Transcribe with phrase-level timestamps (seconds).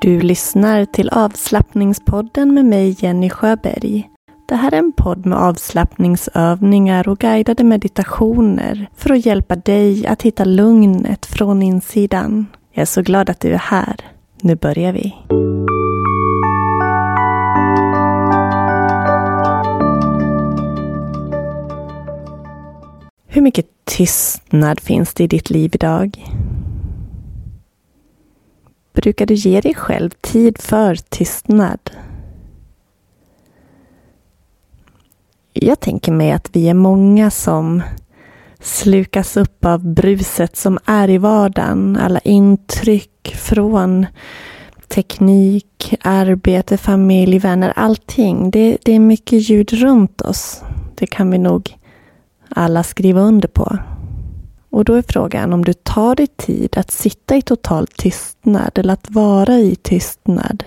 [0.00, 4.10] Du lyssnar till avslappningspodden med mig Jenny Sjöberg.
[4.48, 10.22] Det här är en podd med avslappningsövningar och guidade meditationer för att hjälpa dig att
[10.22, 12.46] hitta lugnet från insidan.
[12.72, 13.96] Jag är så glad att du är här.
[14.40, 15.14] Nu börjar vi.
[23.26, 26.24] Hur mycket tystnad finns det i ditt liv idag?
[29.02, 31.90] Brukar du ge dig själv tid för tystnad?
[35.52, 37.82] Jag tänker mig att vi är många som
[38.60, 41.96] slukas upp av bruset som är i vardagen.
[41.96, 44.06] Alla intryck från
[44.88, 48.50] teknik, arbete, familj, vänner, allting.
[48.50, 50.62] Det, det är mycket ljud runt oss.
[50.94, 51.76] Det kan vi nog
[52.48, 53.78] alla skriva under på.
[54.70, 58.92] Och då är frågan om du tar dig tid att sitta i total tystnad eller
[58.92, 60.64] att vara i tystnad.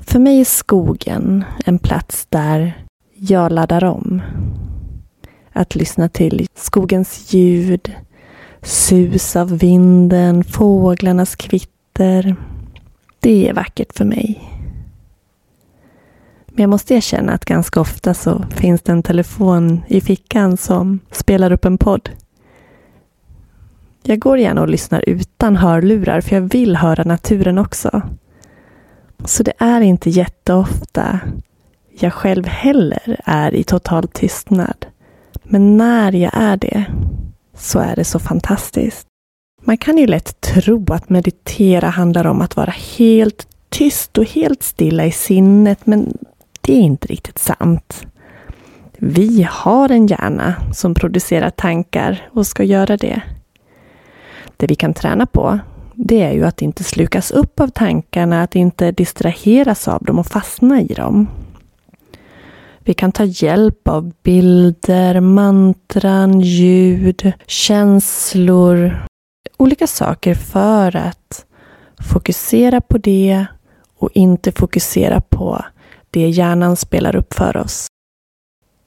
[0.00, 4.22] För mig är skogen en plats där jag laddar om.
[5.52, 7.94] Att lyssna till skogens ljud,
[8.62, 12.36] sus av vinden, fåglarnas kvitter.
[13.20, 14.50] Det är vackert för mig.
[16.46, 21.00] Men jag måste erkänna att ganska ofta så finns det en telefon i fickan som
[21.10, 22.10] spelar upp en podd.
[24.10, 28.02] Jag går gärna och lyssnar utan hörlurar för jag vill höra naturen också.
[29.24, 31.20] Så det är inte jätteofta
[31.90, 34.86] jag själv heller är i total tystnad.
[35.42, 36.84] Men när jag är det
[37.54, 39.06] så är det så fantastiskt.
[39.62, 44.62] Man kan ju lätt tro att meditera handlar om att vara helt tyst och helt
[44.62, 46.18] stilla i sinnet, men
[46.60, 48.06] det är inte riktigt sant.
[48.96, 53.22] Vi har en hjärna som producerar tankar och ska göra det.
[54.60, 55.58] Det vi kan träna på,
[55.94, 60.26] det är ju att inte slukas upp av tankarna, att inte distraheras av dem och
[60.26, 61.28] fastna i dem.
[62.78, 69.04] Vi kan ta hjälp av bilder, mantran, ljud, känslor,
[69.56, 71.44] olika saker för att
[72.12, 73.46] fokusera på det
[73.98, 75.64] och inte fokusera på
[76.10, 77.86] det hjärnan spelar upp för oss.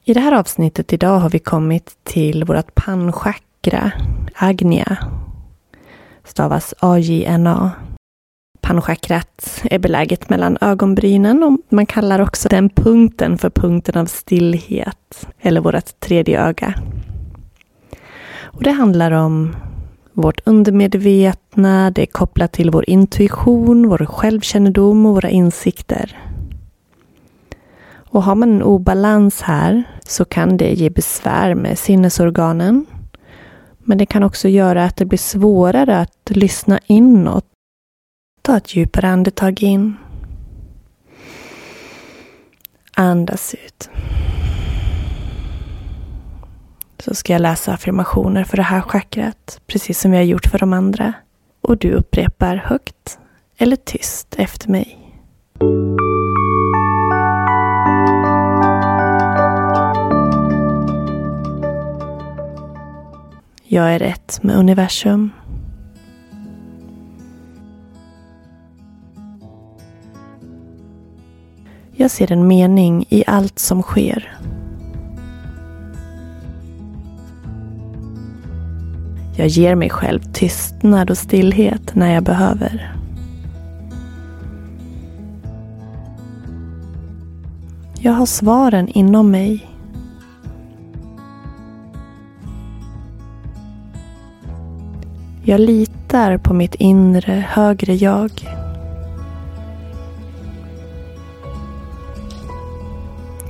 [0.06, 3.92] I det här avsnittet idag har vi kommit till vårt pannchakra,
[4.34, 4.98] agnia,
[6.24, 7.72] stavas AJNA.
[8.62, 15.28] Pannchakrat är beläget mellan ögonbrynen och man kallar också den punkten för punkten av stillhet,
[15.40, 16.74] eller vårt tredje öga.
[18.42, 19.56] Och det handlar om
[20.14, 26.20] vårt undermedvetna, det är kopplat till vår intuition, vår självkännedom och våra insikter.
[28.14, 32.86] Och har man en obalans här så kan det ge besvär med sinnesorganen
[33.84, 37.46] men det kan också göra att det blir svårare att lyssna inåt.
[38.42, 39.98] Ta ett djupare andetag in.
[42.96, 43.90] Andas ut.
[47.00, 50.74] Så ska jag läsa affirmationer för det här chakrat, precis som jag gjort för de
[50.74, 51.14] andra.
[51.62, 53.20] Och du upprepar högt
[53.58, 55.03] eller tyst efter mig.
[63.74, 65.32] Jag är ett med universum.
[71.96, 74.38] Jag ser en mening i allt som sker.
[79.38, 82.96] Jag ger mig själv tystnad och stillhet när jag behöver.
[88.00, 89.73] Jag har svaren inom mig.
[95.46, 98.32] Jag litar på mitt inre högre jag.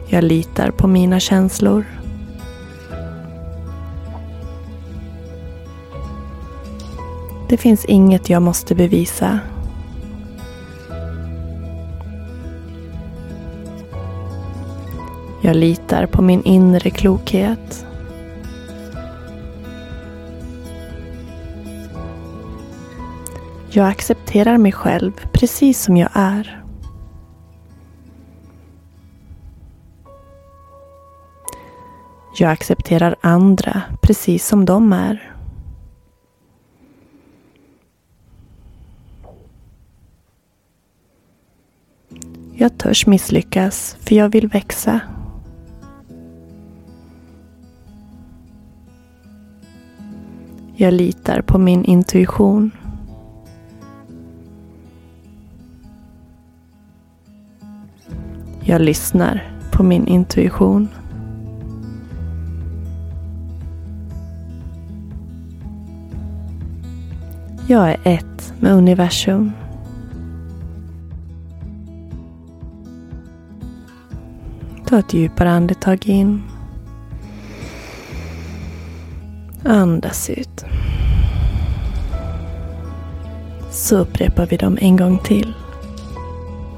[0.08, 1.86] Jag litar på mina känslor.
[7.50, 9.40] Det finns inget jag måste bevisa.
[15.42, 17.86] Jag litar på min inre klokhet.
[23.76, 26.64] Jag accepterar mig själv precis som jag är.
[32.38, 35.34] Jag accepterar andra precis som de är.
[42.54, 45.00] Jag törs misslyckas för jag vill växa.
[50.76, 52.72] Jag litar på min intuition.
[58.66, 60.90] Jag lyssnar på min intuition.
[67.68, 69.52] Jag är ett med universum.
[74.86, 76.44] Ta ett djupare andetag in.
[79.64, 80.66] Andas ut.
[83.72, 85.54] Så upprepar vi dem en gång till.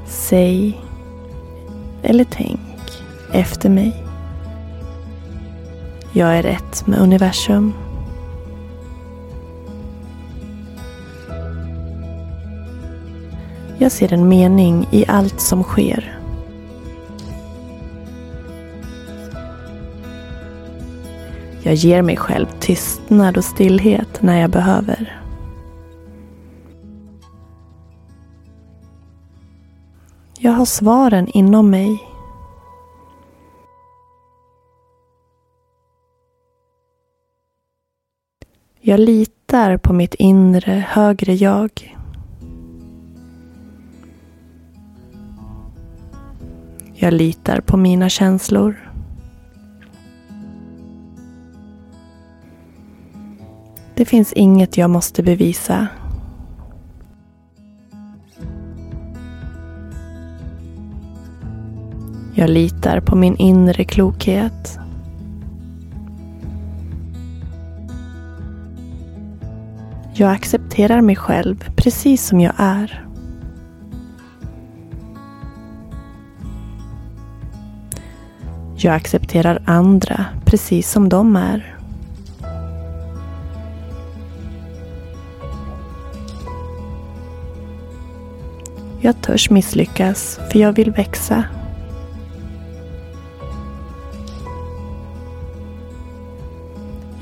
[0.06, 0.85] Säg
[2.06, 2.60] eller tänk
[3.32, 4.04] efter mig.
[6.14, 7.74] Jag är ett med universum.
[13.78, 16.20] Jag ser en mening i allt som sker.
[21.64, 25.25] Jag ger mig själv tystnad och stillhet när jag behöver.
[30.40, 32.04] Jag har svaren inom mig.
[38.82, 41.98] Jag litar på mitt inre högre jag.
[46.94, 48.92] Jag litar på mina känslor.
[53.96, 55.88] Det finns inget jag måste bevisa.
[62.38, 64.80] Jag litar på min inre klokhet.
[70.14, 73.08] Jag accepterar mig själv precis som jag är.
[78.76, 81.78] Jag accepterar andra precis som de är.
[89.00, 91.44] Jag törs misslyckas för jag vill växa.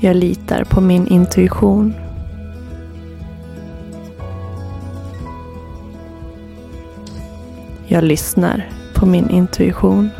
[0.04, 1.94] Jag litar på min intuition.
[7.86, 10.10] Jag lyssnar på min intuition.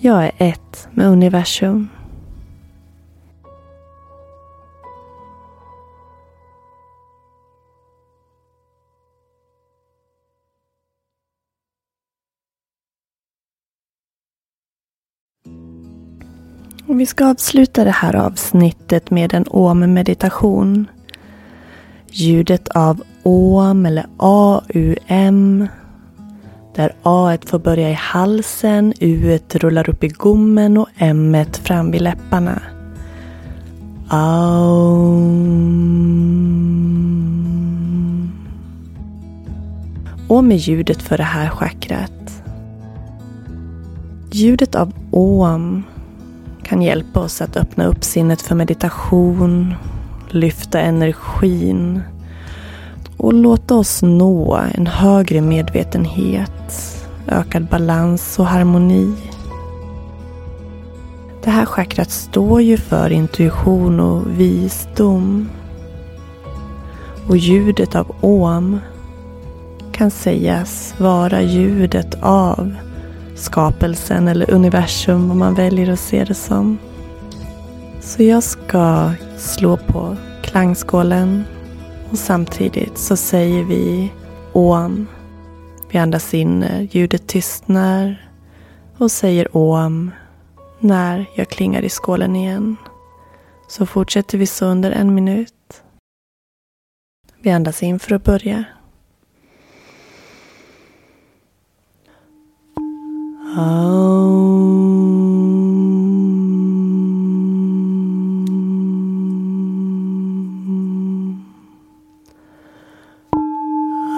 [0.00, 1.88] Jag är ett med universum.
[16.88, 20.86] Och vi ska avsluta det här avsnittet med en OM-meditation.
[22.10, 25.68] Ljudet av OM eller AUM.
[26.74, 32.00] Där A får börja i halsen, U rullar upp i gommen och M fram vid
[32.00, 32.62] läpparna.
[34.08, 35.46] Aum.
[40.28, 42.42] Och med ljudet för det här chakrat.
[44.30, 45.82] Ljudet av OM
[46.66, 49.74] kan hjälpa oss att öppna upp sinnet för meditation,
[50.28, 52.02] lyfta energin
[53.16, 56.72] och låta oss nå en högre medvetenhet,
[57.28, 59.14] ökad balans och harmoni.
[61.44, 65.48] Det här chakrat står ju för intuition och visdom.
[67.28, 68.80] Och ljudet av om
[69.92, 72.74] kan sägas vara ljudet av
[73.36, 76.78] skapelsen eller universum om man väljer att se det som.
[78.00, 81.44] Så jag ska slå på klangskålen
[82.10, 84.12] och samtidigt så säger vi
[84.52, 85.06] Om.
[85.90, 88.30] Vi andas in eh, ljudet tystnar
[88.98, 90.10] och säger Om
[90.78, 92.76] när jag klingar i skålen igen.
[93.68, 95.82] Så fortsätter vi så under en minut.
[97.40, 98.64] Vi andas in för att börja.
[103.56, 103.96] Aum.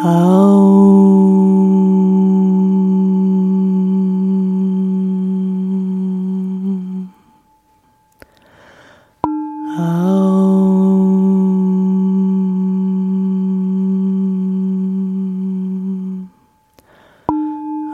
[0.02, 0.48] Aum.
[9.78, 10.28] Aum.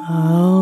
[0.07, 0.54] Oh.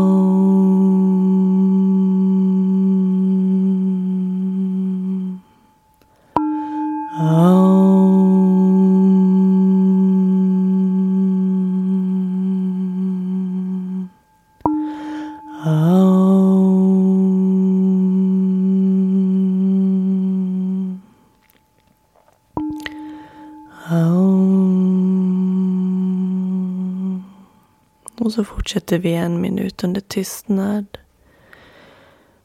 [28.23, 30.99] Och så fortsätter vi en minut under tystnad.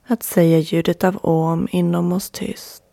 [0.07, 2.83] Att säga ljudet av om inom oss tyst.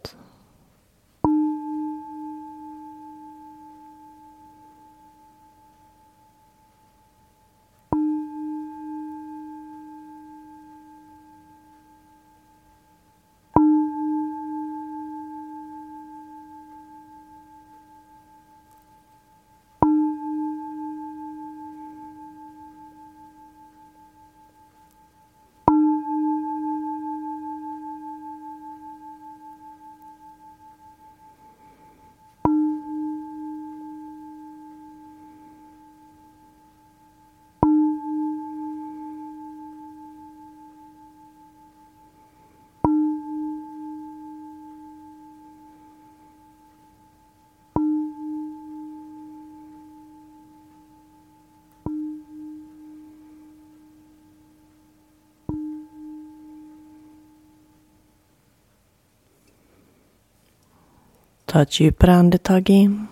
[61.55, 63.07] Ta ett djupare andetag in.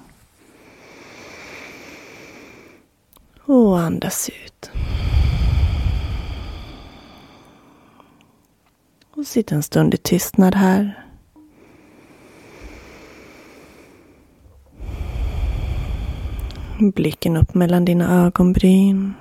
[3.41, 4.71] Och andas ut.
[9.15, 11.07] Och sitt en stund i tystnad här.
[16.95, 19.15] Blicken upp mellan dina ögonbryn.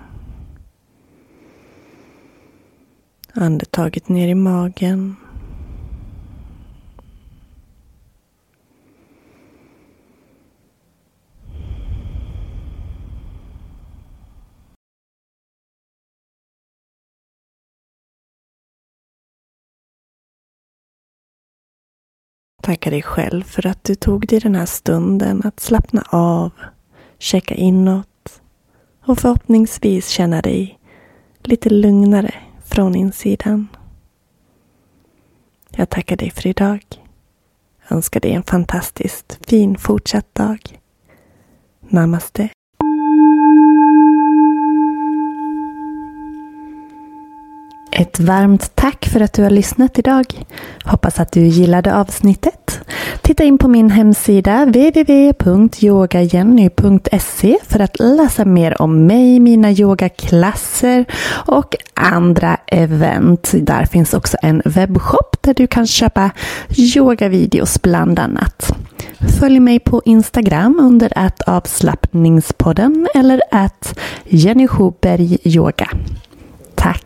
[3.33, 5.15] Andetaget ner i magen.
[22.71, 26.51] Tacka dig själv för att du tog dig den här stunden att slappna av,
[27.19, 28.41] checka inåt
[29.05, 30.79] och förhoppningsvis känna dig
[31.43, 32.33] lite lugnare
[32.65, 33.67] från insidan.
[35.69, 36.81] Jag tackar dig för idag.
[37.89, 40.79] önskar dig en fantastiskt fin fortsatt dag.
[41.89, 42.49] Namaste.
[48.01, 50.25] Ett varmt tack för att du har lyssnat idag.
[50.83, 52.79] Hoppas att du gillade avsnittet.
[53.21, 61.05] Titta in på min hemsida www.yogajenny.se för att läsa mer om mig, mina yogaklasser
[61.45, 63.51] och andra event.
[63.53, 66.31] Där finns också en webbshop där du kan köpa
[66.77, 68.75] yogavideos bland annat.
[69.39, 75.89] Följ mig på Instagram under att avslappningspodden eller att Jenny Schuberg Yoga.
[76.75, 77.05] Tack!